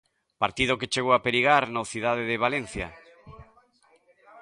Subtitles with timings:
[0.43, 2.87] Partido que chegou a perigar no Cidade de Valencia.